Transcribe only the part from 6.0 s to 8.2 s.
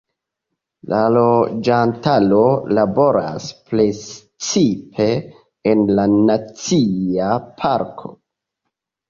la nacia parko.